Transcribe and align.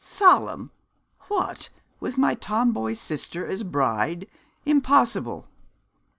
'Solemn! 0.03 0.71
what, 1.27 1.69
with 1.99 2.17
my 2.17 2.33
Tomboy 2.33 2.95
sister 2.95 3.45
as 3.45 3.61
bride! 3.61 4.25
Impossible!' 4.65 5.47